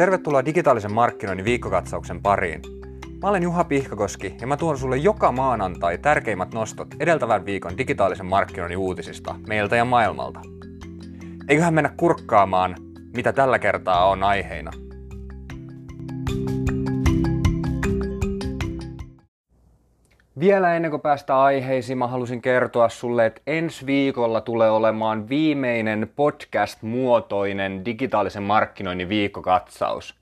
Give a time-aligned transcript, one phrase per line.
[0.00, 2.62] Tervetuloa digitaalisen markkinoinnin viikkokatsauksen pariin.
[3.22, 8.26] Mä olen Juha Pihkakoski ja mä tuon sulle joka maanantai tärkeimmät nostot edeltävän viikon digitaalisen
[8.26, 10.40] markkinoinnin uutisista meiltä ja maailmalta.
[11.48, 12.76] Eiköhän mennä kurkkaamaan,
[13.16, 14.70] mitä tällä kertaa on aiheina.
[20.40, 26.10] Vielä ennen kuin päästään aiheisiin, mä halusin kertoa sulle, että ensi viikolla tulee olemaan viimeinen
[26.16, 30.14] podcast-muotoinen digitaalisen markkinoinnin viikkokatsaus.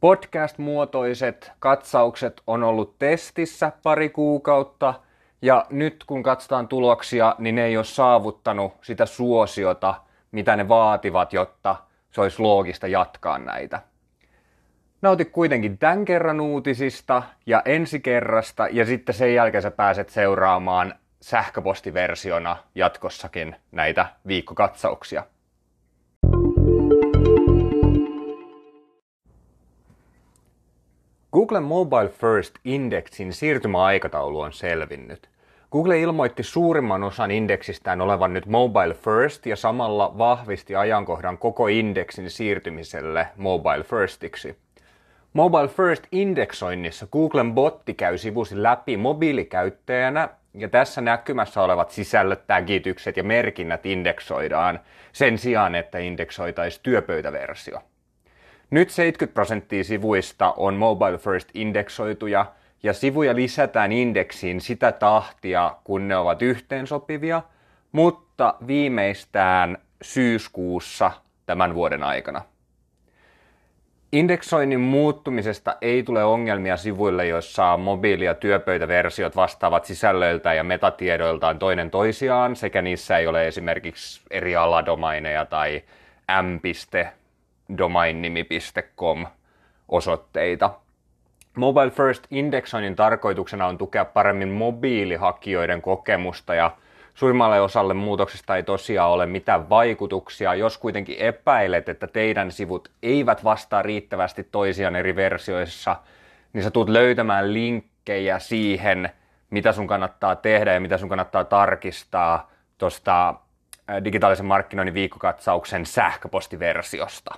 [0.00, 4.94] Podcast-muotoiset katsaukset on ollut testissä pari kuukautta,
[5.42, 9.94] ja nyt kun katsotaan tuloksia, niin ne ei ole saavuttanut sitä suosiota,
[10.32, 11.76] mitä ne vaativat, jotta
[12.10, 13.80] se olisi loogista jatkaa näitä.
[15.02, 20.94] Nauti kuitenkin tämän kerran uutisista ja ensi kerrasta ja sitten sen jälkeen sä pääset seuraamaan
[21.20, 25.24] sähköpostiversiona jatkossakin näitä viikkokatsauksia.
[31.32, 35.28] Google Mobile First Indexin siirtymäaikataulu on selvinnyt.
[35.72, 42.30] Google ilmoitti suurimman osan indeksistään olevan nyt Mobile First ja samalla vahvisti ajankohdan koko indeksin
[42.30, 44.56] siirtymiselle Mobile Firstiksi.
[45.32, 53.16] Mobile First indeksoinnissa Googlen botti käy sivusi läpi mobiilikäyttäjänä ja tässä näkymässä olevat sisällöt, tagitykset
[53.16, 54.80] ja merkinnät indeksoidaan
[55.12, 57.82] sen sijaan, että indeksoitaisiin työpöytäversio.
[58.70, 62.46] Nyt 70 prosenttia sivuista on Mobile First indeksoituja
[62.82, 67.42] ja sivuja lisätään indeksiin sitä tahtia, kun ne ovat yhteensopivia,
[67.92, 71.10] mutta viimeistään syyskuussa
[71.46, 72.42] tämän vuoden aikana.
[74.12, 81.90] Indeksoinnin muuttumisesta ei tule ongelmia sivuille, joissa mobiili- ja työpöytäversiot vastaavat sisällöiltä ja metatiedoiltaan toinen
[81.90, 85.82] toisiaan, sekä niissä ei ole esimerkiksi eri aladomaineja tai
[86.42, 89.26] m.domainnimi.com
[89.88, 90.70] osoitteita.
[91.56, 96.70] Mobile First indeksoinnin tarkoituksena on tukea paremmin mobiilihakijoiden kokemusta ja
[97.20, 100.54] Suurimmalle osalle muutoksesta ei tosiaan ole mitään vaikutuksia.
[100.54, 105.96] Jos kuitenkin epäilet, että teidän sivut eivät vastaa riittävästi toisiaan eri versioissa,
[106.52, 109.10] niin sä tulet löytämään linkkejä siihen,
[109.50, 113.34] mitä sun kannattaa tehdä ja mitä sun kannattaa tarkistaa tuosta
[114.04, 117.34] digitaalisen markkinoinnin viikkokatsauksen sähköpostiversiosta.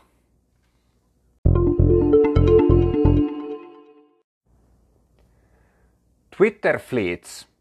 [6.37, 7.51] Twitter Fleets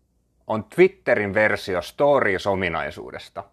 [0.48, 3.44] on Twitterin versio Stories-ominaisuudesta.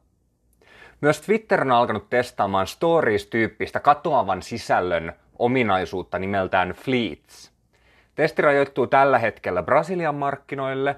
[1.00, 7.52] Myös Twitter on alkanut testaamaan Stories-tyyppistä katoavan sisällön ominaisuutta nimeltään Fleets.
[8.14, 10.96] Testi rajoittuu tällä hetkellä Brasilian markkinoille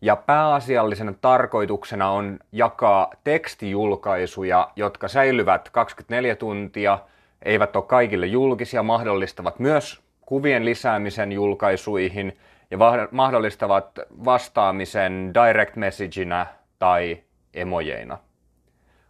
[0.00, 6.98] ja pääasiallisena tarkoituksena on jakaa tekstijulkaisuja, jotka säilyvät 24 tuntia,
[7.42, 12.36] eivät ole kaikille julkisia, mahdollistavat myös kuvien lisäämisen julkaisuihin–
[12.70, 12.78] ja
[13.10, 16.46] mahdollistavat vastaamisen direct messageina
[16.78, 17.22] tai
[17.54, 18.18] emojeina.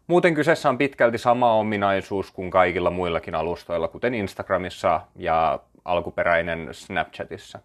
[0.07, 7.59] Muuten kyseessä on pitkälti sama ominaisuus kuin kaikilla muillakin alustoilla, kuten Instagramissa ja alkuperäinen Snapchatissa.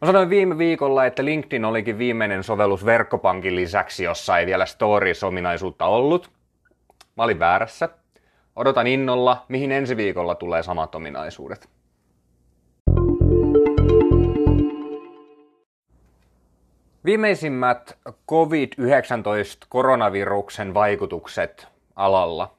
[0.00, 5.86] Mä sanoin viime viikolla, että LinkedIn olikin viimeinen sovellus verkkopankin lisäksi, jossa ei vielä Stories-ominaisuutta
[5.86, 6.30] ollut.
[7.16, 7.88] Mä olin väärässä.
[8.56, 11.68] Odotan innolla, mihin ensi viikolla tulee samat ominaisuudet.
[17.04, 17.98] Viimeisimmät
[18.28, 21.66] COVID-19-koronaviruksen vaikutukset
[21.96, 22.54] alalla.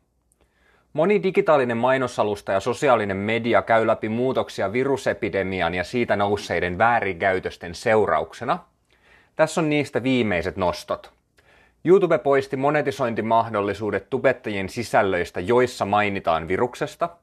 [0.94, 8.60] Moni digitaalinen mainosalusta ja sosiaalinen media käy läpi muutoksia virusepidemian ja siitä nousseiden väärinkäytösten seurauksena.
[9.36, 11.12] Tässä on niistä viimeiset nostot.
[11.86, 17.10] YouTube poisti monetisointimahdollisuudet tubettajien sisällöistä, joissa mainitaan viruksesta–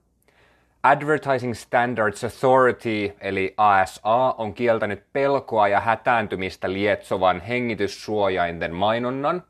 [0.82, 9.42] Advertising Standards Authority eli ASA on kieltänyt pelkoa ja hätääntymistä lietsovan hengityssuojainten mainonnan.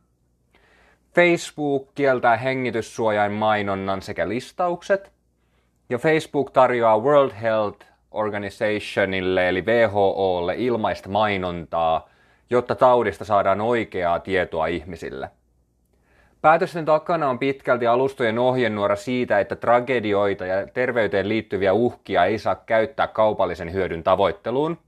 [1.15, 5.13] Facebook kieltää hengityssuojain mainonnan sekä listaukset.
[5.91, 12.09] Ja Facebook tarjoaa World Health Organizationille eli WHOlle ilmaista mainontaa,
[12.51, 15.31] jotta taudista saadaan oikeaa tietoa ihmisille.
[16.43, 22.55] Päätösten takana on pitkälti alustojen ohjenuora siitä, että tragedioita ja terveyteen liittyviä uhkia ei saa
[22.55, 24.79] käyttää kaupallisen hyödyn tavoitteluun.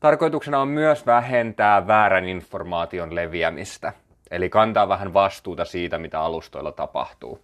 [0.00, 3.92] Tarkoituksena on myös vähentää väärän informaation leviämistä,
[4.30, 7.40] eli kantaa vähän vastuuta siitä, mitä alustoilla tapahtuu.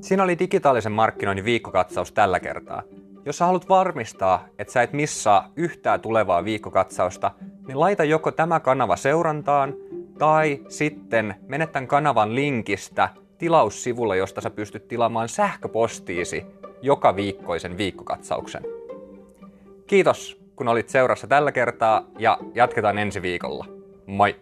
[0.00, 2.82] Siinä oli digitaalisen markkinoinnin viikkokatsaus tällä kertaa.
[3.26, 7.30] Jos sä haluat varmistaa, että sä et missaa yhtään tulevaa viikkokatsausta,
[7.66, 9.74] niin laita joko tämä kanava seurantaan
[10.18, 16.46] Tai sitten menet tämän kanavan linkistä tilaussivulle, josta sä pystyt tilaamaan sähköpostiisi
[16.82, 18.62] joka viikkoisen viikkokatsauksen.
[19.86, 23.66] Kiitos, kun olit seurassa tällä kertaa ja jatketaan ensi viikolla.
[24.06, 24.36] Moi!